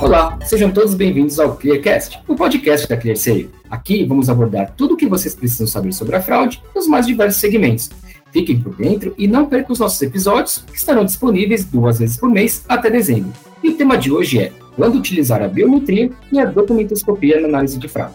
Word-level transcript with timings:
Olá, 0.00 0.38
sejam 0.44 0.72
todos 0.72 0.94
bem-vindos 0.94 1.38
ao 1.38 1.56
Clearcast, 1.56 2.20
o 2.26 2.34
podcast 2.34 2.88
da 2.88 2.96
ClearSale. 2.96 3.48
Aqui 3.70 4.04
vamos 4.04 4.28
abordar 4.28 4.74
tudo 4.76 4.94
o 4.94 4.96
que 4.96 5.06
vocês 5.06 5.34
precisam 5.34 5.66
saber 5.66 5.92
sobre 5.92 6.16
a 6.16 6.20
fraude 6.20 6.60
nos 6.74 6.88
mais 6.88 7.06
diversos 7.06 7.40
segmentos. 7.40 7.90
Fiquem 8.32 8.60
por 8.60 8.74
dentro 8.74 9.14
e 9.16 9.28
não 9.28 9.46
percam 9.46 9.72
os 9.72 9.78
nossos 9.78 10.02
episódios, 10.02 10.64
que 10.66 10.76
estarão 10.76 11.04
disponíveis 11.04 11.64
duas 11.64 11.98
vezes 12.00 12.16
por 12.16 12.28
mês 12.28 12.64
até 12.68 12.90
dezembro. 12.90 13.32
E 13.62 13.70
o 13.70 13.76
tema 13.76 13.96
de 13.96 14.10
hoje 14.10 14.40
é 14.40 14.52
quando 14.74 14.98
utilizar 14.98 15.42
a 15.42 15.48
biometria 15.48 16.10
e 16.32 16.40
a 16.40 16.44
documentoscopia 16.44 17.40
na 17.40 17.46
análise 17.46 17.78
de 17.78 17.86
fraude. 17.86 18.14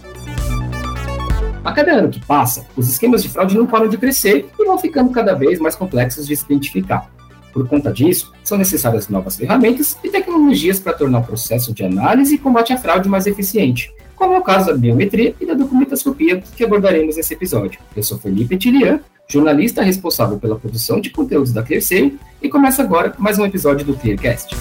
A 1.63 1.71
cada 1.71 1.93
ano 1.93 2.09
que 2.09 2.23
passa, 2.25 2.67
os 2.75 2.89
esquemas 2.89 3.23
de 3.23 3.29
fraude 3.29 3.57
não 3.57 3.65
param 3.65 3.87
de 3.87 3.97
crescer 3.97 4.49
e 4.59 4.65
vão 4.65 4.77
ficando 4.77 5.11
cada 5.11 5.33
vez 5.33 5.59
mais 5.59 5.75
complexos 5.75 6.27
de 6.27 6.35
se 6.35 6.43
identificar. 6.43 7.09
Por 7.53 7.67
conta 7.67 7.93
disso, 7.93 8.33
são 8.43 8.57
necessárias 8.57 9.07
novas 9.07 9.37
ferramentas 9.37 9.95
e 10.03 10.09
tecnologias 10.09 10.79
para 10.79 10.93
tornar 10.93 11.19
o 11.19 11.23
processo 11.23 11.71
de 11.71 11.83
análise 11.83 12.33
e 12.33 12.37
combate 12.39 12.73
à 12.73 12.77
fraude 12.77 13.07
mais 13.07 13.27
eficiente, 13.27 13.93
como 14.15 14.33
é 14.33 14.39
o 14.39 14.41
caso 14.41 14.71
da 14.71 14.73
biometria 14.75 15.35
e 15.39 15.45
da 15.45 15.53
documentoscopia 15.53 16.41
que 16.55 16.63
abordaremos 16.63 17.15
nesse 17.15 17.35
episódio. 17.35 17.79
Eu 17.95 18.01
sou 18.01 18.17
Felipe 18.17 18.57
Tilian, 18.57 18.99
jornalista 19.27 19.83
responsável 19.83 20.39
pela 20.39 20.57
produção 20.57 20.99
de 20.99 21.11
conteúdos 21.11 21.53
da 21.53 21.61
ClearSale, 21.61 22.19
e 22.41 22.49
começa 22.49 22.81
agora 22.81 23.13
mais 23.19 23.37
um 23.37 23.45
episódio 23.45 23.85
do 23.85 23.95
ClearCast. 23.95 24.55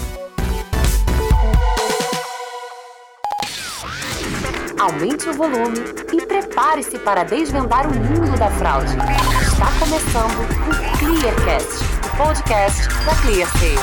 Aumente 4.79 5.29
o 5.29 5.33
volume 5.33 5.79
e 6.13 6.25
prepare-se 6.27 6.99
para 6.99 7.23
desvendar 7.23 7.87
o 7.87 7.95
mundo 7.95 8.37
da 8.37 8.51
fraude. 8.51 8.93
Está 9.41 9.71
começando 9.79 10.39
o 10.67 10.97
Clearcast 10.99 11.92
podcast 12.17 12.87
da 13.05 13.15
ClearSale. 13.21 13.75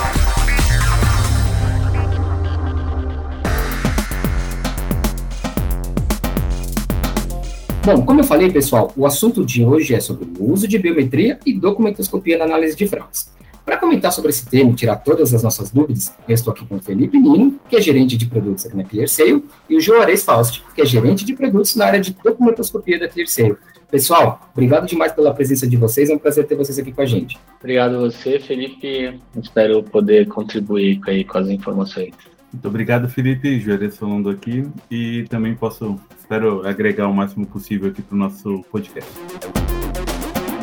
Bom, 7.85 8.05
como 8.05 8.21
eu 8.21 8.25
falei, 8.25 8.53
pessoal, 8.53 8.93
o 8.97 9.05
assunto 9.05 9.45
de 9.45 9.65
hoje 9.65 9.95
é 9.95 10.01
sobre 10.01 10.29
o 10.39 10.53
uso 10.53 10.69
de 10.69 10.79
biometria 10.79 11.41
e 11.45 11.53
documentoscopia 11.53 12.39
na 12.39 12.45
análise 12.45 12.77
de 12.77 12.87
fraudes. 12.87 13.33
Para 13.65 13.77
comentar 13.77 14.13
sobre 14.13 14.31
esse 14.31 14.47
tema 14.47 14.71
e 14.71 14.75
tirar 14.75 14.97
todas 14.97 15.35
as 15.35 15.43
nossas 15.43 15.71
dúvidas, 15.71 16.15
eu 16.29 16.35
estou 16.35 16.53
aqui 16.53 16.65
com 16.65 16.77
o 16.77 16.83
Felipe 16.83 17.19
Nino, 17.19 17.59
que 17.69 17.77
é 17.77 17.81
gerente 17.81 18.17
de 18.17 18.27
produtos 18.27 18.65
aqui 18.65 18.77
na 18.77 18.85
ClearSale, 18.85 19.45
e 19.69 19.77
o 19.77 19.81
Joares 19.81 20.23
Faust, 20.23 20.63
que 20.75 20.83
é 20.83 20.87
gerente 20.87 21.25
de 21.25 21.35
produtos 21.35 21.75
na 21.75 21.87
área 21.87 22.01
de 22.01 22.17
documentoscopia 22.23 22.99
da 22.99 23.09
ClearSale. 23.09 23.57
Pessoal, 23.91 24.49
obrigado 24.53 24.87
demais 24.87 25.13
pela 25.13 25.35
presença 25.35 25.67
de 25.67 25.77
vocês, 25.77 26.11
é 26.11 26.15
um 26.15 26.19
prazer 26.19 26.47
ter 26.47 26.55
vocês 26.55 26.79
aqui 26.79 26.93
com 26.93 27.03
a 27.03 27.07
gente. 27.07 27.37
Obrigado 27.59 27.97
a 27.97 27.99
você, 27.99 28.39
Felipe. 28.39 29.21
Espero 29.43 29.83
poder 29.83 30.29
contribuir 30.29 31.01
aí 31.09 31.25
com 31.25 31.39
as 31.39 31.49
informações. 31.49 32.15
Muito 32.53 32.69
obrigado, 32.69 33.09
Felipe. 33.09 33.59
Juarez 33.59 33.97
falando 33.97 34.31
aqui. 34.31 34.65
E 34.91 35.25
também 35.29 35.55
posso, 35.55 35.99
espero 36.19 36.67
agregar 36.67 37.09
o 37.09 37.15
máximo 37.15 37.47
possível 37.47 37.91
aqui 37.91 38.01
para 38.01 38.15
o 38.15 38.19
nosso 38.19 38.65
podcast. 38.71 39.11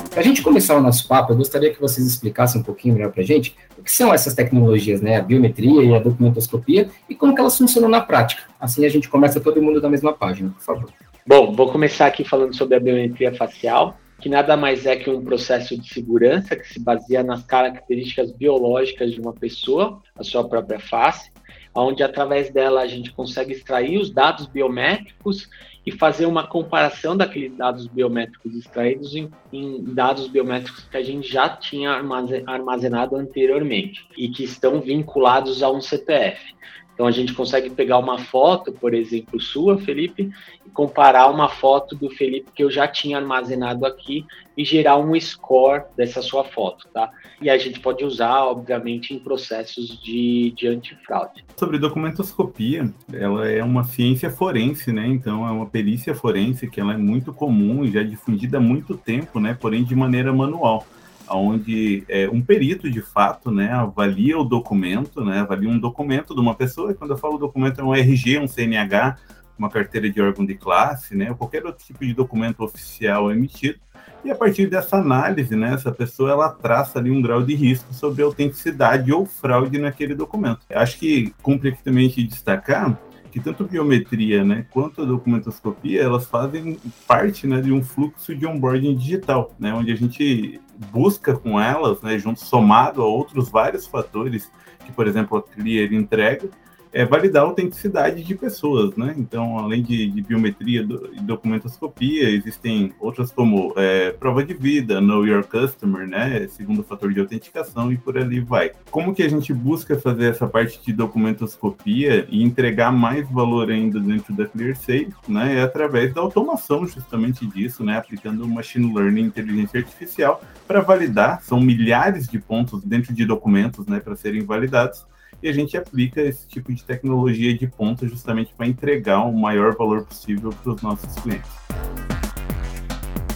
Para 0.10 0.22
a 0.22 0.24
gente 0.24 0.42
começar 0.42 0.76
o 0.76 0.82
nosso 0.82 1.08
papo, 1.08 1.34
eu 1.34 1.38
gostaria 1.38 1.72
que 1.72 1.80
vocês 1.80 2.08
explicassem 2.08 2.62
um 2.62 2.64
pouquinho 2.64 2.96
melhor 2.96 3.12
para 3.12 3.22
a 3.22 3.26
gente 3.26 3.56
o 3.78 3.84
que 3.84 3.92
são 3.92 4.14
essas 4.14 4.34
tecnologias, 4.34 5.00
né? 5.00 5.18
A 5.18 5.22
biometria 5.22 5.84
e 5.84 5.94
a 5.94 6.00
documentoscopia 6.00 6.90
e 7.08 7.14
como 7.14 7.36
que 7.36 7.40
elas 7.40 7.58
funcionam 7.58 7.88
na 7.88 8.02
prática. 8.02 8.44
Assim 8.60 8.86
a 8.86 8.90
gente 8.90 9.08
começa 9.10 9.40
todo 9.40 9.62
mundo 9.62 9.80
da 9.80 9.90
mesma 9.90 10.12
página, 10.14 10.50
por 10.50 10.64
favor. 10.64 10.90
Bom, 11.28 11.52
vou 11.52 11.70
começar 11.70 12.06
aqui 12.06 12.24
falando 12.24 12.56
sobre 12.56 12.78
a 12.78 12.80
biometria 12.80 13.34
facial, 13.34 13.98
que 14.18 14.30
nada 14.30 14.56
mais 14.56 14.86
é 14.86 14.96
que 14.96 15.10
um 15.10 15.22
processo 15.22 15.78
de 15.78 15.86
segurança 15.94 16.56
que 16.56 16.66
se 16.66 16.80
baseia 16.80 17.22
nas 17.22 17.44
características 17.44 18.32
biológicas 18.32 19.12
de 19.12 19.20
uma 19.20 19.34
pessoa, 19.34 20.02
a 20.16 20.24
sua 20.24 20.48
própria 20.48 20.80
face, 20.80 21.30
onde 21.76 22.02
através 22.02 22.50
dela 22.50 22.80
a 22.80 22.88
gente 22.88 23.12
consegue 23.12 23.52
extrair 23.52 23.98
os 23.98 24.10
dados 24.10 24.48
biométricos 24.48 25.50
e 25.86 25.92
fazer 25.92 26.26
uma 26.28 26.48
comparação 26.48 27.18
daqueles 27.18 27.54
dados 27.58 27.88
biométricos 27.88 28.56
extraídos 28.56 29.14
em, 29.14 29.30
em, 29.52 29.84
dados 29.84 30.30
biométricos 30.30 30.86
que 30.86 30.96
a 30.96 31.04
gente 31.04 31.30
já 31.30 31.50
tinha 31.50 32.02
armazenado 32.48 33.18
anteriormente 33.18 34.08
e 34.18 34.30
que 34.30 34.46
estão 34.46 34.80
vinculados 34.80 35.62
a 35.62 35.70
um 35.70 35.82
CPF. 35.82 36.56
Então 36.98 37.06
a 37.06 37.12
gente 37.12 37.32
consegue 37.32 37.70
pegar 37.70 38.00
uma 38.00 38.18
foto, 38.18 38.72
por 38.72 38.92
exemplo, 38.92 39.40
sua, 39.40 39.78
Felipe, 39.78 40.32
e 40.66 40.70
comparar 40.72 41.28
uma 41.30 41.48
foto 41.48 41.96
do 41.96 42.10
Felipe 42.10 42.50
que 42.56 42.64
eu 42.64 42.72
já 42.72 42.88
tinha 42.88 43.20
armazenado 43.20 43.86
aqui 43.86 44.26
e 44.58 44.66
gerar 44.66 44.98
um 44.98 45.14
score 45.22 45.84
dessa 45.96 46.24
sua 46.24 46.44
foto, 46.44 46.88
tá? 46.92 47.12
E 47.40 47.52
a 47.52 47.58
gente 47.60 47.80
pode 47.80 48.04
usar, 48.04 48.46
obviamente, 48.46 49.14
em 49.14 49.20
processos 49.20 50.02
de, 50.02 50.52
de 50.58 50.68
antifraude. 50.68 51.46
Sobre 51.56 51.78
documentoscopia, 51.78 52.92
ela 53.14 53.48
é 53.48 53.64
uma 53.64 53.84
ciência 53.84 54.32
forense, 54.32 54.92
né? 54.92 55.06
Então 55.06 55.48
é 55.48 55.52
uma 55.52 55.68
perícia 55.68 56.16
forense 56.16 56.68
que 56.68 56.82
ela 56.82 56.96
é 56.96 56.98
muito 56.98 57.32
comum 57.32 57.86
e 57.86 57.92
já 57.92 58.02
difundida 58.02 58.58
há 58.58 58.62
muito 58.62 58.98
tempo, 58.98 59.40
né? 59.40 59.56
Porém 59.62 59.84
de 59.84 59.96
maneira 59.96 60.34
manual 60.34 60.84
onde 61.30 62.04
é, 62.08 62.30
um 62.30 62.42
perito 62.42 62.90
de 62.90 63.02
fato 63.02 63.52
né, 63.52 63.72
avalia 63.72 64.38
o 64.38 64.44
documento, 64.44 65.24
né, 65.24 65.40
avalia 65.40 65.70
um 65.70 65.80
documento 65.80 66.34
de 66.34 66.42
uma 66.42 66.56
pessoa, 66.56 66.92
e 66.92 66.96
quando 66.96 67.12
eu 67.12 67.18
falo 67.18 67.38
documento 67.38 67.82
é 67.82 67.84
um 67.84 67.94
RG, 67.94 68.40
um 68.40 68.48
CNH, 68.48 69.18
uma 69.58 69.70
carteira 69.70 70.10
de 70.10 70.22
órgão 70.22 70.46
de 70.46 70.56
classe, 70.56 71.16
né, 71.16 71.34
qualquer 71.34 71.66
outro 71.66 71.84
tipo 71.86 72.06
de 72.06 72.14
documento 72.14 72.64
oficial 72.64 73.32
emitido, 73.32 73.80
e 74.24 74.32
a 74.32 74.36
partir 74.36 74.68
dessa 74.68 74.98
análise, 74.98 75.56
né, 75.56 75.74
essa 75.74 75.92
pessoa 75.92 76.32
ela 76.32 76.50
traça 76.50 77.00
ali 77.00 77.12
um 77.12 77.22
grau 77.22 77.44
de 77.44 77.56
risco 77.56 77.94
sobre 77.94 78.24
autenticidade 78.24 79.12
ou 79.12 79.26
fraude 79.26 79.80
naquele 79.80 80.16
documento. 80.16 80.60
Acho 80.70 81.00
que 81.00 81.34
cumpre 81.42 81.70
aqui 81.70 81.84
também 81.84 82.10
de 82.10 82.24
destacar 82.24 82.98
que 83.32 83.40
tanto 83.40 83.66
biometria 83.66 84.44
né, 84.44 84.66
quanto 84.72 85.02
a 85.02 85.06
documentoscopia, 85.06 86.02
elas 86.02 86.26
fazem 86.26 86.78
parte 87.08 87.46
né, 87.46 87.62
de 87.62 87.72
um 87.72 87.84
fluxo 87.84 88.36
de 88.36 88.46
onboarding 88.46 88.96
digital, 88.96 89.54
né, 89.60 89.74
onde 89.74 89.92
a 89.92 89.96
gente 89.96 90.60
busca 90.92 91.36
com 91.36 91.60
elas, 91.60 92.02
né, 92.02 92.18
junto 92.18 92.40
somado 92.40 93.02
a 93.02 93.06
outros 93.06 93.50
vários 93.50 93.88
fatores 93.88 94.52
que, 94.86 94.92
por 94.92 95.08
exemplo, 95.08 95.38
a 95.38 95.42
Clear 95.42 95.92
entrega, 95.94 96.50
é 96.98 97.06
validar 97.06 97.44
a 97.44 97.46
autenticidade 97.46 98.24
de 98.24 98.34
pessoas, 98.34 98.96
né? 98.98 99.14
Então, 99.20 99.60
além 99.60 99.84
de, 99.84 100.10
de 100.10 100.20
biometria 100.20 100.84
do, 100.84 101.12
e 101.14 101.20
documentoscopia, 101.20 102.28
existem 102.28 102.92
outras 103.00 103.32
como 103.32 103.72
é, 103.78 104.10
prova 104.14 104.44
de 104.44 104.56
vida, 104.56 105.00
Know 105.00 105.24
Your 105.24 105.44
Customer, 105.44 106.08
né? 106.08 106.48
Segundo 106.48 106.82
fator 106.82 107.14
de 107.14 107.20
autenticação 107.20 107.94
e 107.94 107.98
por 107.98 108.18
ali 108.18 108.40
vai. 108.40 108.72
Como 108.90 109.14
que 109.14 109.22
a 109.22 109.30
gente 109.30 109.54
busca 109.54 110.00
fazer 110.00 110.32
essa 110.32 110.48
parte 110.48 110.84
de 110.84 110.92
documentoscopia 110.92 112.28
e 112.32 112.42
entregar 112.42 112.92
mais 112.92 113.30
valor 113.30 113.70
ainda 113.70 114.00
dentro 114.00 114.34
da 114.34 114.48
ClearSafe, 114.48 115.14
né? 115.28 115.60
É 115.60 115.62
através 115.62 116.12
da 116.16 116.22
automação 116.22 116.88
justamente 116.88 117.46
disso, 117.46 117.84
né? 117.84 117.96
Aplicando 117.96 118.48
machine 118.48 118.92
learning, 118.92 119.26
inteligência 119.26 119.80
artificial 119.80 120.42
para 120.68 120.82
validar. 120.82 121.44
São 121.44 121.62
milhares 121.62 122.28
de 122.28 122.40
pontos 122.40 122.84
dentro 122.84 123.14
de 123.14 123.24
documentos, 123.24 123.86
né? 123.86 124.00
Para 124.00 124.16
serem 124.16 124.44
validados 124.44 125.06
e 125.42 125.48
a 125.48 125.54
gente 125.54 125.78
aplica 125.78 126.22
esse 126.22 126.48
tipo 126.48 126.74
de 126.74 126.84
tecnologia 126.84 127.56
de 127.56 127.68
ponta 127.68 128.08
justamente 128.08 128.54
para 128.56 128.68
entregar 128.68 129.22
o 129.26 129.32
maior 129.32 129.76
valor 129.76 130.04
possível 130.04 130.50
para 130.64 130.74
os 130.74 130.82
nossos 130.82 131.14
clientes. 131.16 131.50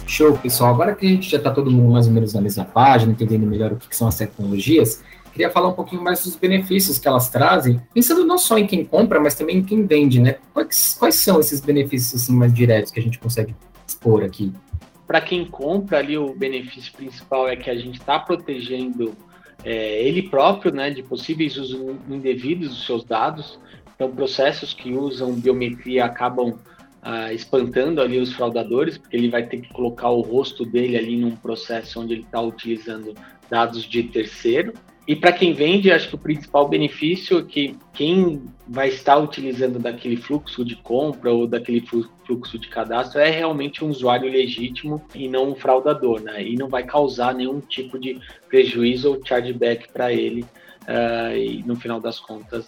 Show, 0.06 0.36
pessoal. 0.36 0.74
Agora 0.74 0.94
que 0.94 1.06
a 1.06 1.08
gente 1.08 1.30
já 1.30 1.38
está 1.38 1.50
todo 1.50 1.70
mundo 1.70 1.92
mais 1.92 2.06
ou 2.06 2.12
menos 2.12 2.34
na 2.34 2.40
mesma 2.40 2.64
página, 2.64 3.12
entendendo 3.12 3.46
melhor 3.46 3.72
o 3.72 3.76
que, 3.76 3.88
que 3.88 3.96
são 3.96 4.08
as 4.08 4.16
tecnologias, 4.16 5.02
queria 5.32 5.50
falar 5.50 5.68
um 5.68 5.72
pouquinho 5.72 6.02
mais 6.02 6.22
dos 6.22 6.36
benefícios 6.36 6.98
que 6.98 7.08
elas 7.08 7.30
trazem, 7.30 7.80
pensando 7.94 8.24
não 8.24 8.36
só 8.36 8.58
em 8.58 8.66
quem 8.66 8.84
compra, 8.84 9.18
mas 9.18 9.34
também 9.34 9.58
em 9.58 9.62
quem 9.62 9.86
vende, 9.86 10.20
né? 10.20 10.36
Quais, 10.52 10.96
quais 10.98 11.14
são 11.14 11.40
esses 11.40 11.60
benefícios 11.60 12.22
assim, 12.22 12.34
mais 12.34 12.52
diretos 12.52 12.92
que 12.92 13.00
a 13.00 13.02
gente 13.02 13.18
consegue 13.18 13.54
expor 13.86 14.22
aqui? 14.22 14.52
Para 15.06 15.20
quem 15.20 15.46
compra 15.46 15.98
ali, 15.98 16.18
o 16.18 16.34
benefício 16.34 16.92
principal 16.92 17.48
é 17.48 17.56
que 17.56 17.70
a 17.70 17.74
gente 17.74 17.98
está 17.98 18.18
protegendo 18.18 19.14
é, 19.64 20.02
ele 20.02 20.22
próprio, 20.22 20.72
né, 20.72 20.90
de 20.90 21.02
possíveis 21.02 21.56
usos 21.56 21.96
indevidos 22.08 22.70
dos 22.70 22.86
seus 22.86 23.04
dados. 23.04 23.58
Então, 23.94 24.10
processos 24.10 24.74
que 24.74 24.92
usam 24.92 25.34
biometria 25.34 26.04
acabam 26.04 26.58
ah, 27.02 27.32
espantando 27.32 28.00
ali 28.00 28.18
os 28.18 28.32
fraudadores, 28.32 28.96
porque 28.96 29.16
ele 29.16 29.28
vai 29.28 29.44
ter 29.44 29.60
que 29.60 29.72
colocar 29.72 30.10
o 30.10 30.20
rosto 30.20 30.64
dele 30.64 30.96
ali 30.96 31.16
num 31.16 31.34
processo 31.34 32.00
onde 32.00 32.14
ele 32.14 32.22
está 32.22 32.40
utilizando 32.40 33.14
dados 33.50 33.82
de 33.82 34.04
terceiro. 34.04 34.72
E 35.06 35.16
para 35.16 35.32
quem 35.32 35.52
vende, 35.52 35.90
acho 35.90 36.08
que 36.08 36.14
o 36.14 36.18
principal 36.18 36.68
benefício 36.68 37.40
é 37.40 37.42
que 37.42 37.76
quem 37.92 38.42
vai 38.68 38.88
estar 38.88 39.18
utilizando 39.18 39.78
daquele 39.80 40.16
fluxo 40.16 40.64
de 40.64 40.76
compra 40.76 41.32
ou 41.32 41.46
daquele 41.46 41.84
fluxo 42.24 42.58
de 42.58 42.68
cadastro 42.68 43.20
é 43.20 43.28
realmente 43.28 43.84
um 43.84 43.88
usuário 43.88 44.30
legítimo 44.30 45.02
e 45.12 45.28
não 45.28 45.50
um 45.50 45.54
fraudador, 45.56 46.20
né? 46.20 46.46
E 46.46 46.54
não 46.54 46.68
vai 46.68 46.84
causar 46.84 47.34
nenhum 47.34 47.58
tipo 47.58 47.98
de 47.98 48.20
prejuízo 48.48 49.10
ou 49.10 49.20
chargeback 49.24 49.92
para 49.92 50.12
ele. 50.12 50.44
Uh, 50.82 51.36
e 51.36 51.64
no 51.66 51.74
final 51.74 52.00
das 52.00 52.20
contas, 52.20 52.66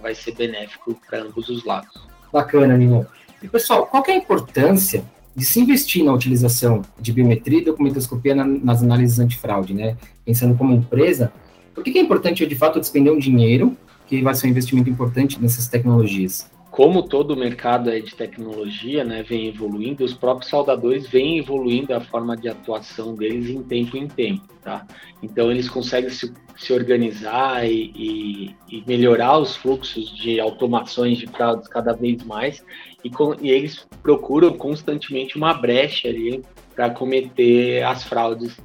vai 0.00 0.14
ser 0.14 0.34
benéfico 0.34 1.00
para 1.08 1.22
ambos 1.22 1.48
os 1.48 1.64
lados. 1.64 2.08
Bacana, 2.32 2.76
Nino. 2.76 3.06
E 3.40 3.48
pessoal, 3.48 3.86
qual 3.86 4.02
é 4.08 4.12
a 4.12 4.16
importância 4.16 5.04
de 5.34 5.44
se 5.44 5.60
investir 5.60 6.04
na 6.04 6.12
utilização 6.12 6.82
de 6.98 7.12
biometria 7.12 7.60
e 7.60 7.64
documentoscopia 7.64 8.34
na, 8.34 8.44
nas 8.44 8.82
análises 8.82 9.20
antifraude, 9.20 9.72
né? 9.72 9.96
Pensando 10.24 10.56
como 10.56 10.74
empresa, 10.74 11.32
Por 11.78 11.84
que, 11.84 11.96
é 11.96 12.02
importante, 12.02 12.44
de 12.44 12.54
fato, 12.56 12.80
despender 12.80 13.12
um 13.12 13.18
dinheiro 13.18 13.76
que 14.06 14.20
vai 14.20 14.34
ser 14.34 14.48
um 14.48 14.50
investimento 14.50 14.90
importante 14.90 15.40
nessas 15.40 15.68
tecnologias? 15.68 16.50
como 16.70 17.02
todo 17.02 17.32
o 17.32 17.36
mercado 17.36 17.90
de 17.90 18.14
tecnologia 18.14 19.02
né, 19.02 19.24
vem 19.24 19.48
evoluindo, 19.48 20.04
os 20.04 20.14
próprios 20.14 20.48
soldadores 20.48 21.08
vêm 21.08 21.38
evoluindo 21.38 21.92
a 21.92 22.00
forma 22.00 22.36
de 22.36 22.48
atuação 22.48 23.16
deles 23.16 23.50
em 23.50 23.64
tempo 23.64 23.96
em 23.96 24.06
tempo. 24.06 24.46
Tá? 24.62 24.86
Então, 25.20 25.50
eles 25.50 25.68
conseguem 25.68 26.08
se, 26.08 26.32
se 26.56 26.72
organizar 26.72 27.68
e, 27.68 27.90
e, 27.96 28.56
e, 28.70 28.84
melhorar 28.86 29.38
os 29.38 29.56
fluxos 29.56 30.14
de 30.14 30.38
automações 30.38 31.18
de 31.18 31.26
fraudes 31.26 31.66
cada 31.66 31.92
vez 31.94 32.22
mais, 32.22 32.62
e, 33.02 33.10
com, 33.10 33.34
e 33.40 33.50
eles 33.50 33.84
procuram 34.00 34.52
constantemente 34.52 35.36
uma 35.36 35.54
brecha 35.54 36.06
ali 36.06 36.44
para 36.76 36.90
cometer 36.90 37.82
as 37.82 38.04
fraudes 38.04 38.56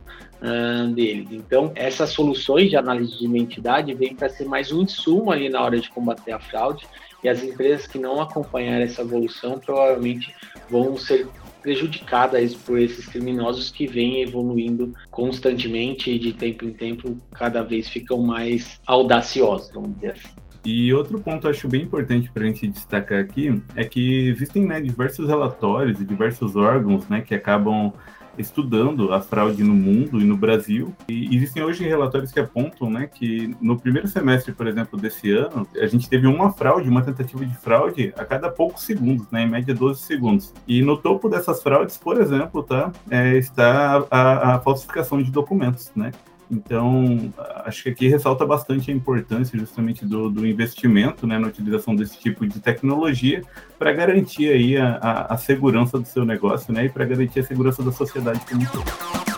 uh, 0.44 0.88
deles. 0.94 1.30
Então, 1.32 1.72
essas 1.74 2.10
soluções 2.10 2.70
de 2.70 2.76
análise 2.76 3.18
de 3.18 3.26
identidade 3.26 3.94
vêm 3.94 4.14
para 4.14 4.30
ser 4.30 4.46
mais 4.46 4.72
um 4.72 4.82
insumo 4.82 5.32
ali 5.32 5.50
na 5.50 5.62
hora 5.62 5.80
de 5.80 5.90
combater 5.90 6.34
a 6.34 6.40
fraude 6.40 6.86
e 7.24 7.30
as 7.30 7.42
empresas 7.42 7.88
que 7.88 7.98
não 7.98 8.22
acompanharem 8.22 8.84
essa 8.86 9.02
evolução 9.02 9.58
provavelmente 9.58 10.36
vão 10.70 10.98
ser 10.98 11.28
prejudicadas 11.62 12.54
por 12.54 12.78
esses 12.78 13.08
criminosos 13.08 13.72
que 13.72 13.88
vêm 13.88 14.22
evoluindo 14.22 14.94
constantemente 15.10 16.12
e 16.12 16.20
de 16.20 16.34
tempo 16.34 16.66
em 16.66 16.74
tempo 16.74 17.18
cada 17.32 17.64
vez 17.64 17.88
ficam 17.88 18.22
mais 18.22 18.82
audaciosos, 18.86 19.72
vamos 19.74 19.96
dizer 19.96 20.12
assim. 20.12 20.30
E 20.66 20.94
outro 20.94 21.20
ponto 21.20 21.48
acho 21.48 21.68
bem 21.68 21.84
importante 21.84 22.32
para 22.32 22.44
a 22.44 22.46
gente 22.48 22.68
destacar 22.68 23.20
aqui 23.20 23.62
é 23.76 23.84
que 23.84 24.28
existem 24.30 24.66
né, 24.66 24.80
diversos 24.80 25.28
relatórios 25.28 26.00
e 26.00 26.06
diversos 26.06 26.56
órgãos 26.56 27.08
né, 27.10 27.22
que 27.22 27.36
acabam 27.36 27.92
estudando 28.38 29.14
a 29.14 29.22
fraude 29.22 29.64
no 29.64 29.74
mundo 29.74 30.20
e 30.20 30.24
no 30.24 30.36
Brasil. 30.36 30.94
E 31.08 31.36
existem 31.36 31.64
hoje 31.64 31.84
relatórios 31.84 32.32
que 32.32 32.40
apontam 32.40 32.90
né, 32.90 33.08
que 33.08 33.56
no 33.62 33.80
primeiro 33.80 34.08
semestre, 34.08 34.54
por 34.54 34.68
exemplo, 34.68 35.00
desse 35.00 35.32
ano, 35.32 35.68
a 35.76 35.86
gente 35.86 36.10
teve 36.10 36.28
uma 36.28 36.52
fraude, 36.52 36.90
uma 36.90 37.02
tentativa 37.02 37.46
de 37.46 37.56
fraude 37.56 38.14
a 38.18 38.26
cada 38.26 38.50
poucos 38.50 38.84
segundos, 38.84 39.30
né, 39.32 39.44
em 39.44 39.50
média 39.50 39.74
12 39.74 40.02
segundos. 40.02 40.54
E 40.68 40.82
no 40.82 40.98
topo 40.98 41.30
dessas 41.30 41.62
fraudes, 41.62 41.98
por 41.98 42.20
exemplo, 42.20 42.64
tá, 42.64 42.92
é, 43.10 43.38
está 43.38 44.06
a, 44.10 44.56
a 44.56 44.60
falsificação 44.60 45.22
de 45.22 45.32
documentos, 45.32 45.92
né? 45.96 46.12
Então, 46.50 47.34
acho 47.66 47.84
que 47.84 47.90
aqui 47.90 48.08
ressalta 48.08 48.46
bastante 48.46 48.92
a 48.92 48.94
importância 48.94 49.58
justamente 49.58 50.06
do, 50.06 50.30
do 50.30 50.46
investimento 50.46 51.26
né, 51.26 51.40
na 51.40 51.48
utilização 51.48 51.96
desse 51.96 52.20
tipo 52.20 52.46
de 52.46 52.60
tecnologia 52.60 53.42
para 53.80 53.92
garantir 53.92 54.50
aí 54.50 54.78
a, 54.78 54.96
a, 54.98 55.34
a, 55.34 55.38
segurança 55.38 55.98
do 55.98 56.06
seu 56.06 56.26
negócio 56.26 56.74
né, 56.74 56.86
e 56.86 56.90
para 56.90 57.06
garantir 57.06 57.40
a 57.40 57.44
segurança 57.44 57.82
da 57.82 57.92
sociedade 57.92 58.42
como 58.48 58.62
um 58.62 58.66
todo. 58.66 59.33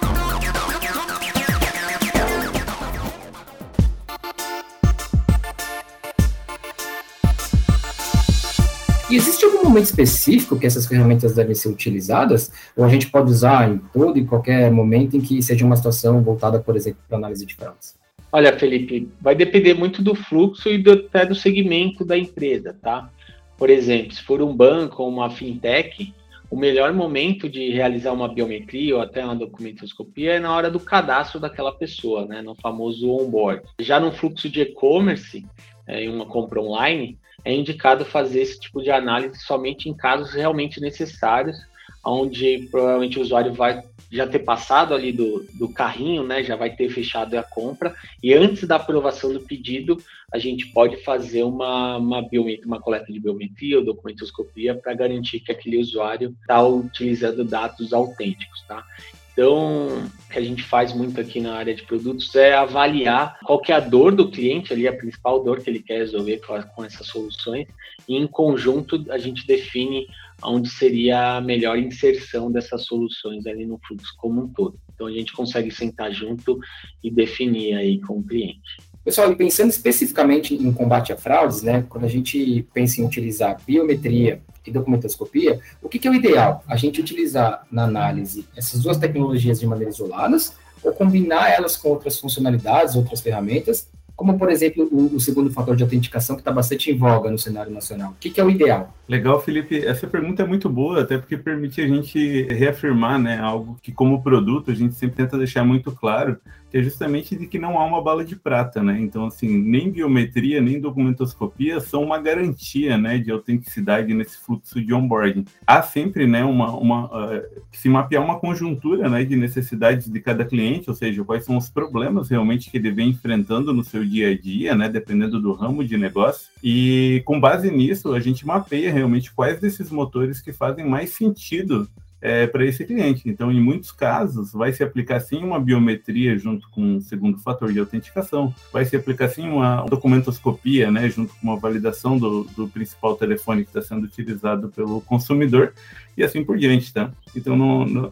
Existe 9.15 9.45
algum 9.45 9.63
momento 9.63 9.85
específico 9.85 10.57
que 10.59 10.65
essas 10.65 10.85
ferramentas 10.85 11.33
devem 11.35 11.56
ser 11.56 11.69
utilizadas? 11.69 12.51
Ou 12.75 12.83
a 12.83 12.89
gente 12.89 13.09
pode 13.09 13.31
usar 13.31 13.69
em 13.69 13.77
todo 13.77 14.17
e 14.17 14.25
qualquer 14.25 14.71
momento 14.71 15.15
em 15.15 15.21
que 15.21 15.41
seja 15.41 15.65
uma 15.65 15.75
situação 15.75 16.21
voltada, 16.21 16.59
por 16.59 16.75
exemplo, 16.75 17.00
para 17.07 17.17
análise 17.17 17.45
de 17.45 17.56
fraudes? 17.56 17.95
Olha, 18.31 18.57
Felipe, 18.57 19.09
vai 19.21 19.35
depender 19.35 19.73
muito 19.73 20.01
do 20.01 20.13
fluxo 20.13 20.69
e 20.69 20.77
do, 20.77 20.91
até 20.91 21.25
do 21.25 21.33
segmento 21.33 22.03
da 22.03 22.17
empresa, 22.17 22.75
tá? 22.81 23.09
Por 23.57 23.69
exemplo, 23.69 24.13
se 24.13 24.21
for 24.21 24.41
um 24.41 24.53
banco 24.53 25.03
ou 25.03 25.09
uma 25.09 25.29
fintech, 25.29 26.13
o 26.50 26.57
melhor 26.57 26.94
momento 26.94 27.50
de 27.50 27.71
realizar 27.71 28.12
uma 28.12 28.27
biometria 28.27 28.95
ou 28.95 29.01
até 29.01 29.23
uma 29.23 29.35
documentoscopia 29.35 30.33
é 30.33 30.39
na 30.39 30.53
hora 30.53 30.69
do 30.69 30.79
cadastro 30.79 31.39
daquela 31.39 31.71
pessoa, 31.71 32.25
né, 32.25 32.41
no 32.41 32.56
famoso 32.56 33.09
onboard. 33.09 33.63
Já 33.79 34.00
no 34.00 34.12
fluxo 34.12 34.50
de 34.50 34.62
e-commerce, 34.62 35.45
é, 35.88 36.03
em 36.03 36.09
uma 36.09 36.25
compra 36.25 36.62
online, 36.62 37.17
é 37.45 37.53
indicado 37.53 38.03
fazer 38.03 38.42
esse 38.42 38.59
tipo 38.59 38.81
de 38.81 38.89
análise 38.89 39.39
somente 39.39 39.88
em 39.88 39.94
casos 39.94 40.33
realmente 40.33 40.81
necessários, 40.81 41.56
onde 42.03 42.68
provavelmente 42.71 43.19
o 43.19 43.21
usuário 43.21 43.53
vai 43.53 43.83
já 44.12 44.27
ter 44.27 44.39
passado 44.39 44.94
ali 44.94 45.12
do, 45.12 45.45
do 45.53 45.68
carrinho, 45.69 46.24
né, 46.24 46.44
já 46.44 46.56
vai 46.56 46.69
ter 46.69 46.89
fechado 46.89 47.36
a 47.36 47.44
compra, 47.44 47.95
e 48.21 48.33
antes 48.33 48.68
da 48.68 48.75
aprovação 48.75 49.33
do 49.33 49.42
pedido, 49.42 49.97
a 50.31 50.38
gente 50.38 50.68
pode 50.68 50.97
fazer 50.97 51.44
uma, 51.44 51.97
uma, 51.97 52.21
biometria, 52.21 52.65
uma 52.65 52.80
coleta 52.80 53.12
de 53.12 53.19
biometria 53.19 53.80
ou 53.80 53.86
documentoscopia 53.86 54.75
para 54.75 54.94
garantir 54.94 55.39
que 55.39 55.51
aquele 55.51 55.77
usuário 55.77 56.36
está 56.41 56.63
utilizando 56.63 57.44
dados 57.44 57.94
autênticos, 57.94 58.62
tá? 58.68 58.86
Então, 59.35 59.87
o 60.07 60.31
que 60.31 60.39
a 60.39 60.41
gente 60.41 60.63
faz 60.63 60.93
muito 60.93 61.19
aqui 61.19 61.41
na 61.41 61.55
área 61.55 61.75
de 61.75 61.83
produtos 61.83 62.33
é 62.35 62.53
avaliar 62.53 63.37
qual 63.43 63.59
que 63.59 63.73
é 63.73 63.75
a 63.75 63.81
dor 63.81 64.15
do 64.15 64.31
cliente 64.31 64.71
ali, 64.71 64.87
a 64.87 64.95
principal 64.95 65.43
dor 65.43 65.59
que 65.59 65.69
ele 65.69 65.83
quer 65.83 65.97
resolver 65.97 66.39
com, 66.73 66.85
essas 66.85 67.05
soluções, 67.07 67.67
e 68.07 68.15
em 68.15 68.25
conjunto 68.27 69.05
a 69.09 69.17
gente 69.17 69.45
define 69.45 70.07
onde 70.41 70.69
seria 70.69 71.35
a 71.35 71.41
melhor 71.41 71.77
inserção 71.77 72.49
dessas 72.49 72.85
soluções 72.85 73.45
ali 73.45 73.65
no 73.65 73.77
fluxo 73.85 74.13
como 74.17 74.43
um 74.43 74.47
todo. 74.47 74.79
Então 74.93 75.07
a 75.07 75.11
gente 75.11 75.33
consegue 75.33 75.69
sentar 75.69 76.13
junto 76.13 76.57
e 77.03 77.11
definir 77.11 77.75
aí 77.75 77.99
com 77.99 78.19
o 78.19 78.23
cliente. 78.23 78.77
Pessoal, 79.05 79.35
pensando 79.35 79.69
especificamente 79.69 80.55
em 80.55 80.73
combate 80.73 81.13
a 81.13 81.15
fraudes, 81.15 81.61
né, 81.61 81.85
quando 81.87 82.05
a 82.05 82.09
gente 82.09 82.67
pensa 82.73 82.99
em 82.99 83.05
utilizar 83.05 83.55
biometria 83.63 84.41
e 84.65 84.71
documentoscopia, 84.71 85.59
o 85.79 85.87
que, 85.87 85.99
que 85.99 86.07
é 86.07 86.11
o 86.11 86.15
ideal? 86.15 86.63
A 86.67 86.75
gente 86.75 86.99
utilizar 86.99 87.67
na 87.71 87.83
análise 87.83 88.47
essas 88.57 88.81
duas 88.81 88.97
tecnologias 88.97 89.59
de 89.59 89.67
maneira 89.67 89.91
isoladas 89.91 90.55
ou 90.83 90.91
combinar 90.91 91.51
elas 91.51 91.77
com 91.77 91.89
outras 91.89 92.19
funcionalidades, 92.19 92.95
outras 92.95 93.21
ferramentas, 93.21 93.87
como, 94.15 94.39
por 94.39 94.49
exemplo, 94.49 94.87
o, 94.91 95.15
o 95.15 95.19
segundo 95.19 95.51
fator 95.51 95.75
de 95.75 95.83
autenticação 95.83 96.35
que 96.35 96.41
está 96.41 96.51
bastante 96.51 96.89
em 96.89 96.97
voga 96.97 97.29
no 97.29 97.37
cenário 97.37 97.71
nacional. 97.71 98.11
O 98.11 98.15
que, 98.19 98.29
que 98.29 98.39
é 98.39 98.43
o 98.43 98.49
ideal? 98.49 98.95
Legal, 99.07 99.41
Felipe. 99.41 99.85
Essa 99.85 100.07
pergunta 100.07 100.41
é 100.41 100.47
muito 100.47 100.69
boa, 100.69 101.01
até 101.01 101.17
porque 101.17 101.37
permite 101.37 101.81
a 101.81 101.87
gente 101.87 102.43
reafirmar 102.43 103.19
né, 103.19 103.37
algo 103.37 103.77
que, 103.81 103.91
como 103.91 104.23
produto, 104.23 104.71
a 104.71 104.73
gente 104.73 104.95
sempre 104.95 105.17
tenta 105.17 105.37
deixar 105.37 105.65
muito 105.65 105.91
claro, 105.91 106.37
é 106.75 106.83
justamente 106.83 107.38
de 107.38 107.48
que 107.48 107.57
não 107.57 107.80
há 107.80 107.86
uma 107.86 108.01
bala 108.01 108.25
de 108.25 108.36
prata, 108.36 108.83
né? 108.83 109.00
Então, 109.00 109.27
assim, 109.27 109.48
nem 109.48 109.89
biometria, 109.89 110.60
nem 110.60 110.77
documentoscopia 110.77 111.80
são 111.80 112.04
uma 112.04 112.19
garantia, 112.19 112.98
né, 112.98 113.18
de 113.18 113.31
autenticidade 113.31 114.13
nesse 114.13 114.38
fluxo 114.38 114.83
de 114.83 114.94
onboarding. 114.94 115.45
Há 115.66 115.81
sempre, 115.81 116.27
né, 116.27 116.44
uma, 116.44 116.75
uma 116.75 117.06
uh, 117.06 117.42
se 117.72 117.88
mapear 117.88 118.22
uma 118.22 118.38
conjuntura, 118.38 119.07
né, 119.07 119.24
de 119.24 119.38
necessidades 119.38 120.10
de 120.10 120.19
cada 120.19 120.44
cliente, 120.44 120.89
ou 120.89 120.95
seja, 120.95 121.24
quais 121.24 121.45
são 121.45 121.56
os 121.56 121.69
problemas 121.69 122.30
realmente 122.30 122.69
que 122.69 122.75
ele 122.75 122.92
vem 122.92 123.12
enfrentando 123.12 123.74
no 123.74 123.83
seu 123.83 124.04
dia 124.04 124.31
a 124.31 124.38
dia, 124.38 124.75
né, 124.75 124.89
dependendo 124.89 125.39
do 125.39 125.54
ramo 125.54 125.82
de 125.82 125.98
negócio. 125.98 126.50
E 126.62 127.24
com 127.24 127.39
base 127.39 127.72
nisso, 127.72 128.13
a 128.13 128.20
gente 128.20 128.46
mapeia 128.46 128.91
realmente 128.91 129.34
quais 129.34 129.62
desses 129.62 129.89
motores 129.89 130.41
que 130.41 130.51
fazem 130.51 130.86
mais 130.86 131.12
sentido 131.12 131.88
é, 132.25 132.48
para 132.48 132.65
esse 132.65 132.84
cliente. 132.84 133.22
Então, 133.29 133.51
em 133.51 133.62
muitos 133.62 133.91
casos, 133.91 134.51
vai 134.51 134.74
se 134.74 134.84
aplicar 134.84 135.20
sim 135.20 135.44
uma 135.44 135.60
biometria 135.60 136.36
junto 136.39 136.67
com 136.72 136.98
o 136.98 137.01
segundo 137.01 137.38
fator 137.38 137.72
de 137.72 137.79
autenticação, 137.79 138.51
vai 138.74 138.84
se 138.84 138.96
aplicar 138.96 139.29
sim 139.29 139.48
uma 139.48 139.86
documentoscopia, 139.86 140.89
né, 140.89 141.08
junto 141.08 141.36
com 141.36 141.50
uma 141.50 141.55
validação 141.55 142.17
do, 142.17 142.46
do 142.46 142.67
principal 142.67 143.15
telefone 143.15 143.63
que 143.63 143.70
está 143.70 143.79
sendo 143.79 144.05
utilizado 144.05 144.70
pelo 144.70 145.01
consumidor 145.01 145.72
e 146.17 146.24
assim 146.24 146.44
por 146.44 146.58
diante, 146.58 146.91
tá? 146.91 147.12
Então, 147.36 147.55
não, 147.55 147.86
não, 147.86 148.12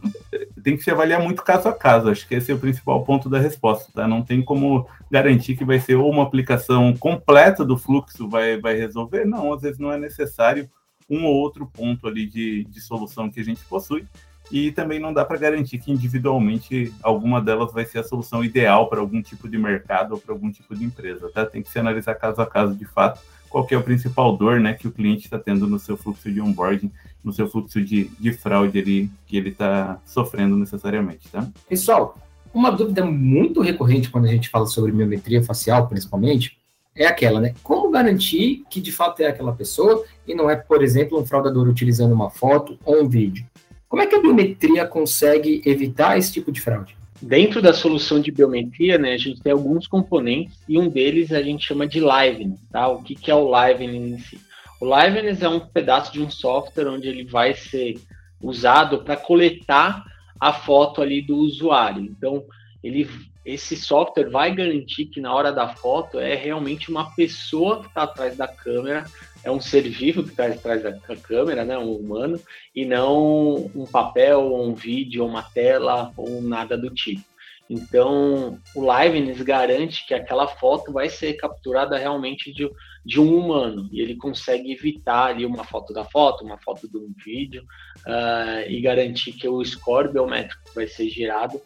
tem 0.61 0.77
que 0.77 0.83
se 0.83 0.91
avaliar 0.91 1.19
muito 1.19 1.41
caso 1.41 1.67
a 1.67 1.73
caso. 1.73 2.09
Acho 2.09 2.27
que 2.27 2.35
esse 2.35 2.51
é 2.51 2.55
o 2.55 2.59
principal 2.59 3.03
ponto 3.03 3.27
da 3.27 3.39
resposta, 3.39 3.91
tá? 3.91 4.07
Não 4.07 4.21
tem 4.21 4.43
como 4.43 4.87
garantir 5.09 5.55
que 5.55 5.65
vai 5.65 5.79
ser 5.79 5.95
ou 5.95 6.11
uma 6.11 6.21
aplicação 6.21 6.95
completa 6.95 7.65
do 7.65 7.77
fluxo 7.77 8.29
vai, 8.29 8.59
vai 8.59 8.75
resolver. 8.75 9.25
Não, 9.25 9.51
às 9.53 9.61
vezes 9.63 9.79
não 9.79 9.91
é 9.91 9.97
necessário 9.97 10.69
um 11.09 11.25
ou 11.25 11.35
outro 11.35 11.65
ponto 11.65 12.07
ali 12.07 12.25
de, 12.25 12.63
de 12.65 12.81
solução 12.81 13.29
que 13.29 13.39
a 13.39 13.43
gente 13.43 13.63
possui. 13.65 14.05
E 14.51 14.71
também 14.71 14.99
não 14.99 15.13
dá 15.13 15.23
para 15.23 15.37
garantir 15.37 15.79
que 15.79 15.91
individualmente 15.91 16.93
alguma 17.01 17.41
delas 17.41 17.71
vai 17.71 17.85
ser 17.85 17.99
a 17.99 18.03
solução 18.03 18.43
ideal 18.43 18.89
para 18.89 18.99
algum 18.99 19.21
tipo 19.21 19.47
de 19.49 19.57
mercado 19.57 20.13
ou 20.13 20.19
para 20.19 20.33
algum 20.33 20.51
tipo 20.51 20.75
de 20.75 20.83
empresa, 20.83 21.29
tá? 21.33 21.45
Tem 21.45 21.61
que 21.61 21.69
se 21.69 21.79
analisar 21.79 22.15
caso 22.15 22.41
a 22.41 22.45
caso 22.45 22.75
de 22.75 22.85
fato 22.85 23.21
qual 23.53 23.67
é 23.69 23.77
o 23.77 23.83
principal 23.83 24.35
dor 24.35 24.59
né, 24.59 24.73
que 24.73 24.87
o 24.87 24.91
cliente 24.91 25.25
está 25.25 25.37
tendo 25.37 25.67
no 25.67 25.77
seu 25.77 25.95
fluxo 25.95 26.31
de 26.31 26.41
onboarding, 26.41 26.91
no 27.23 27.31
seu 27.31 27.47
fluxo 27.47 27.79
de, 27.79 28.05
de 28.19 28.33
fraude 28.33 28.79
ali, 28.79 29.11
que 29.27 29.37
ele 29.37 29.49
está 29.49 30.01
sofrendo 30.05 30.57
necessariamente, 30.57 31.29
tá? 31.29 31.47
Pessoal, 31.69 32.17
uma 32.51 32.71
dúvida 32.71 33.05
muito 33.05 33.61
recorrente 33.61 34.09
quando 34.09 34.25
a 34.25 34.31
gente 34.31 34.49
fala 34.49 34.65
sobre 34.65 34.91
biometria 34.91 35.43
facial, 35.43 35.87
principalmente, 35.87 36.57
é 36.95 37.05
aquela, 37.05 37.39
né? 37.39 37.53
Como 37.63 37.91
garantir 37.91 38.63
que 38.69 38.79
de 38.79 38.91
fato 38.91 39.21
é 39.21 39.27
aquela 39.27 39.53
pessoa 39.53 40.03
e 40.27 40.35
não 40.35 40.49
é, 40.49 40.55
por 40.55 40.83
exemplo, 40.83 41.19
um 41.19 41.25
fraudador 41.25 41.67
utilizando 41.67 42.13
uma 42.13 42.29
foto 42.29 42.77
ou 42.85 43.01
um 43.01 43.09
vídeo? 43.09 43.45
Como 43.87 44.01
é 44.01 44.07
que 44.07 44.15
a 44.15 44.21
biometria 44.21 44.85
consegue 44.85 45.61
evitar 45.65 46.17
esse 46.17 46.33
tipo 46.33 46.51
de 46.51 46.59
fraude? 46.59 46.95
Dentro 47.21 47.61
da 47.61 47.73
solução 47.73 48.19
de 48.19 48.31
biometria, 48.31 48.97
né, 48.97 49.13
a 49.13 49.17
gente 49.17 49.41
tem 49.41 49.51
alguns 49.51 49.87
componentes 49.87 50.57
e 50.67 50.77
um 50.77 50.89
deles 50.89 51.31
a 51.31 51.41
gente 51.41 51.65
chama 51.65 51.87
de 51.87 51.99
liveness, 51.99 52.59
tá? 52.71 52.87
O 52.89 53.01
que, 53.01 53.15
que 53.15 53.31
é 53.31 53.35
o 53.35 53.49
liveness 53.49 54.11
em 54.11 54.19
si? 54.19 54.41
O 54.81 54.85
liveness 54.85 55.41
é 55.41 55.47
um 55.47 55.59
pedaço 55.59 56.11
de 56.11 56.21
um 56.21 56.29
software 56.29 56.89
onde 56.89 57.07
ele 57.07 57.23
vai 57.23 57.53
ser 57.53 57.97
usado 58.41 59.03
para 59.03 59.15
coletar 59.15 60.03
a 60.39 60.51
foto 60.51 61.01
ali 61.01 61.21
do 61.21 61.37
usuário. 61.37 62.01
Então, 62.01 62.43
ele 62.83 63.07
esse 63.45 63.75
software 63.75 64.29
vai 64.29 64.55
garantir 64.55 65.05
que 65.05 65.19
na 65.19 65.33
hora 65.33 65.51
da 65.51 65.67
foto 65.67 66.17
é 66.17 66.33
realmente 66.33 66.89
uma 66.89 67.13
pessoa 67.13 67.81
que 67.81 67.87
está 67.87 68.03
atrás 68.03 68.37
da 68.37 68.47
câmera, 68.47 69.05
é 69.43 69.51
um 69.51 69.59
ser 69.59 69.81
vivo 69.81 70.23
que 70.23 70.29
está 70.29 70.47
atrás 70.47 70.81
da 70.81 70.93
câmera, 71.17 71.65
né, 71.65 71.77
um 71.77 71.93
humano, 71.93 72.39
e 72.73 72.85
não 72.85 73.69
um 73.75 73.85
papel, 73.85 74.53
um 74.55 74.73
vídeo, 74.73 75.25
uma 75.25 75.43
tela 75.43 76.13
ou 76.15 76.41
nada 76.41 76.77
do 76.77 76.89
tipo. 76.89 77.33
Então, 77.69 78.59
o 78.75 78.81
Liveness 78.81 79.41
garante 79.41 80.05
que 80.05 80.13
aquela 80.13 80.47
foto 80.47 80.91
vai 80.91 81.09
ser 81.09 81.33
capturada 81.33 81.97
realmente 81.97 82.53
de, 82.53 82.69
de 83.05 83.19
um 83.19 83.37
humano 83.37 83.89
e 83.91 84.01
ele 84.01 84.15
consegue 84.15 84.71
evitar 84.71 85.27
ali 85.27 85.45
uma 85.45 85.63
foto 85.63 85.93
da 85.93 86.03
foto, 86.05 86.45
uma 86.45 86.57
foto 86.57 86.87
de 86.89 86.97
um 86.97 87.11
vídeo 87.25 87.63
uh, 88.05 88.69
e 88.69 88.79
garantir 88.81 89.33
que 89.33 89.47
o 89.47 89.63
score 89.63 90.11
biométrico 90.11 90.71
vai 90.75 90.87
ser 90.87 91.09
gerado 91.09 91.59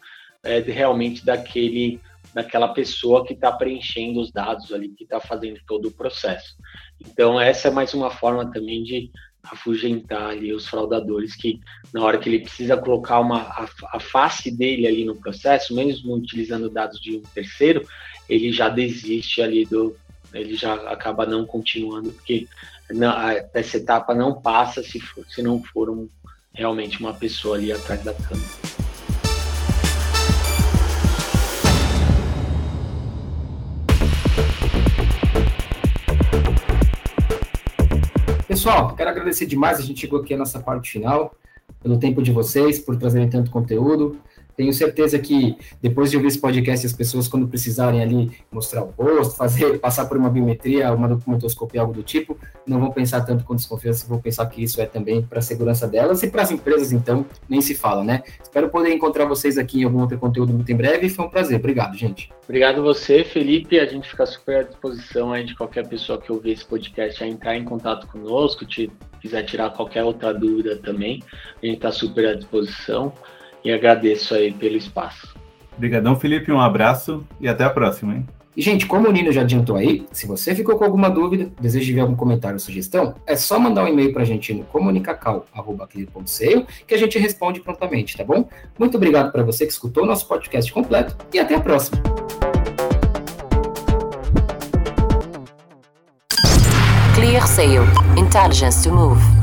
é 0.44 0.60
realmente 0.60 1.24
daquele 1.24 2.00
daquela 2.34 2.68
pessoa 2.68 3.24
que 3.24 3.32
está 3.32 3.50
preenchendo 3.50 4.20
os 4.20 4.30
dados 4.30 4.72
ali, 4.72 4.90
que 4.90 5.04
está 5.04 5.18
fazendo 5.18 5.58
todo 5.66 5.88
o 5.88 5.92
processo. 5.92 6.54
Então, 7.00 7.40
essa 7.40 7.68
é 7.68 7.70
mais 7.70 7.94
uma 7.94 8.10
forma 8.10 8.50
também 8.52 8.82
de 8.82 9.10
afugentar 9.42 10.30
ali 10.30 10.52
os 10.52 10.68
fraudadores 10.68 11.34
que 11.34 11.58
na 11.92 12.02
hora 12.02 12.18
que 12.18 12.28
ele 12.28 12.40
precisa 12.40 12.76
colocar 12.76 13.20
uma 13.20 13.40
a, 13.42 13.68
a, 13.92 14.00
face 14.00 14.50
dele 14.50 14.86
ali 14.86 15.04
no 15.04 15.16
processo, 15.16 15.74
mesmo 15.74 16.14
utilizando 16.14 16.68
dados 16.68 17.00
de 17.00 17.16
um 17.16 17.22
terceiro, 17.22 17.86
ele 18.28 18.52
já 18.52 18.68
desiste 18.68 19.40
ali 19.40 19.64
do 19.64 19.96
ele 20.34 20.54
já 20.54 20.74
acaba 20.90 21.24
não 21.24 21.46
continuando 21.46 22.12
porque 22.12 22.46
não, 22.90 23.10
essa 23.54 23.78
etapa 23.78 24.14
não 24.14 24.40
passa 24.42 24.82
se 24.82 25.00
for, 25.00 25.24
se 25.26 25.42
não 25.42 25.62
for 25.62 25.88
um, 25.88 26.06
realmente 26.52 27.00
uma 27.00 27.14
pessoa 27.14 27.56
ali 27.56 27.72
atrás 27.72 28.04
da 28.04 28.12
câmera. 28.12 28.67
Pessoal, 38.58 38.92
quero 38.96 39.10
agradecer 39.10 39.46
demais. 39.46 39.78
A 39.78 39.82
gente 39.82 40.00
chegou 40.00 40.18
aqui 40.18 40.34
à 40.34 40.36
nossa 40.36 40.58
parte 40.58 40.90
final, 40.90 41.32
pelo 41.80 41.96
tempo 41.96 42.20
de 42.20 42.32
vocês, 42.32 42.80
por 42.80 42.96
trazerem 42.96 43.30
tanto 43.30 43.52
conteúdo. 43.52 44.16
Tenho 44.58 44.72
certeza 44.72 45.16
que 45.20 45.56
depois 45.80 46.10
de 46.10 46.16
ouvir 46.16 46.26
esse 46.26 46.40
podcast, 46.40 46.84
as 46.84 46.92
pessoas, 46.92 47.28
quando 47.28 47.46
precisarem 47.46 48.02
ali 48.02 48.32
mostrar 48.50 48.82
o 48.82 48.92
rosto, 48.98 49.36
fazer, 49.36 49.78
passar 49.78 50.06
por 50.06 50.16
uma 50.16 50.28
biometria, 50.28 50.92
uma 50.92 51.06
documentoscopia, 51.06 51.80
algo 51.80 51.92
do 51.92 52.02
tipo, 52.02 52.36
não 52.66 52.80
vão 52.80 52.90
pensar 52.90 53.20
tanto 53.20 53.44
com 53.44 53.54
desconfiança, 53.54 54.08
vão 54.08 54.18
pensar 54.18 54.44
que 54.46 54.60
isso 54.60 54.80
é 54.80 54.86
também 54.86 55.22
para 55.22 55.38
a 55.38 55.42
segurança 55.42 55.86
delas 55.86 56.24
e 56.24 56.28
para 56.28 56.42
as 56.42 56.50
empresas, 56.50 56.90
então, 56.90 57.24
nem 57.48 57.60
se 57.60 57.72
fala, 57.72 58.02
né? 58.02 58.24
Espero 58.42 58.68
poder 58.68 58.92
encontrar 58.92 59.26
vocês 59.26 59.56
aqui 59.58 59.82
em 59.82 59.84
algum 59.84 60.00
outro 60.00 60.18
conteúdo 60.18 60.52
muito 60.52 60.72
em 60.72 60.76
breve. 60.76 61.08
Foi 61.08 61.26
um 61.26 61.30
prazer. 61.30 61.60
Obrigado, 61.60 61.96
gente. 61.96 62.28
Obrigado 62.42 62.82
você, 62.82 63.22
Felipe. 63.22 63.78
A 63.78 63.86
gente 63.86 64.10
fica 64.10 64.26
super 64.26 64.56
à 64.56 64.62
disposição 64.64 65.32
aí 65.32 65.44
de 65.44 65.54
qualquer 65.54 65.86
pessoa 65.86 66.20
que 66.20 66.32
ouvir 66.32 66.50
esse 66.50 66.64
podcast 66.64 67.22
a 67.22 67.28
entrar 67.28 67.56
em 67.56 67.64
contato 67.64 68.08
conosco, 68.08 68.66
te 68.66 68.90
quiser 69.20 69.44
tirar 69.44 69.70
qualquer 69.70 70.02
outra 70.02 70.34
dúvida 70.34 70.74
também. 70.78 71.22
A 71.62 71.64
gente 71.64 71.76
está 71.76 71.92
super 71.92 72.26
à 72.26 72.34
disposição 72.34 73.12
e 73.64 73.72
agradeço 73.72 74.34
aí 74.34 74.52
pelo 74.52 74.76
espaço. 74.76 75.34
Obrigadão, 75.76 76.16
Felipe. 76.16 76.50
Um 76.50 76.60
abraço 76.60 77.26
e 77.40 77.48
até 77.48 77.64
a 77.64 77.70
próxima, 77.70 78.14
hein? 78.14 78.26
E, 78.56 78.62
gente, 78.62 78.86
como 78.86 79.08
o 79.08 79.12
Nino 79.12 79.30
já 79.30 79.42
adiantou 79.42 79.76
aí, 79.76 80.04
se 80.10 80.26
você 80.26 80.52
ficou 80.52 80.76
com 80.76 80.84
alguma 80.84 81.08
dúvida, 81.08 81.48
deseja 81.60 81.94
ver 81.94 82.00
algum 82.00 82.16
comentário 82.16 82.56
ou 82.56 82.58
sugestão, 82.58 83.14
é 83.24 83.36
só 83.36 83.56
mandar 83.56 83.84
um 83.84 83.86
e-mail 83.86 84.12
para 84.12 84.22
a 84.22 84.24
gente 84.24 84.52
no 84.52 84.64
comunicacal.com.seio 84.64 86.66
que 86.84 86.92
a 86.92 86.98
gente 86.98 87.16
responde 87.20 87.60
prontamente, 87.60 88.16
tá 88.16 88.24
bom? 88.24 88.48
Muito 88.76 88.96
obrigado 88.96 89.30
para 89.30 89.44
você 89.44 89.64
que 89.64 89.72
escutou 89.72 90.02
o 90.02 90.06
nosso 90.06 90.26
podcast 90.26 90.72
completo 90.72 91.16
e 91.32 91.38
até 91.38 91.54
a 91.54 91.60
próxima. 91.60 92.02
Clear 97.14 97.46
Sale. 97.46 97.86
Intelligence 98.16 98.82
to 98.82 98.92
Move. 98.92 99.37